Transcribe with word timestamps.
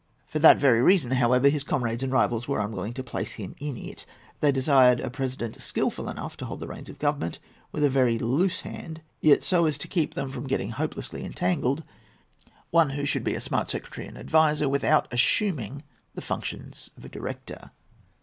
For 0.25 0.39
that 0.39 0.57
very 0.57 0.81
reason, 0.81 1.11
however, 1.11 1.47
his 1.47 1.63
comrades 1.63 2.01
and 2.01 2.11
rivals 2.11 2.47
were 2.47 2.59
unwilling 2.59 2.93
to 2.93 3.03
place 3.03 3.33
him 3.33 3.53
in 3.59 3.77
it. 3.77 4.03
They 4.39 4.51
desired 4.51 4.99
a 4.99 5.11
president 5.11 5.61
skilful 5.61 6.09
enough 6.09 6.35
to 6.37 6.45
hold 6.45 6.59
the 6.59 6.67
reins 6.67 6.89
of 6.89 6.97
government 6.97 7.37
with 7.71 7.83
a 7.83 7.87
very 7.91 8.17
loose 8.17 8.61
hand, 8.61 9.03
yet 9.19 9.43
so 9.43 9.67
as 9.67 9.77
to 9.77 9.87
keep 9.87 10.15
them 10.15 10.31
from 10.31 10.47
getting 10.47 10.71
hopelessly 10.71 11.23
entangled—one 11.23 12.89
who 12.89 13.05
should 13.05 13.23
be 13.23 13.35
a 13.35 13.39
smart 13.39 13.69
secretary 13.69 14.07
and 14.07 14.17
adviser, 14.17 14.67
without 14.67 15.07
assuming 15.11 15.83
the 16.15 16.21
functions 16.23 16.89
of 16.97 17.05
a 17.05 17.07
director. 17.09 17.69